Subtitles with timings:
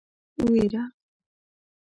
[0.51, 0.83] وېره.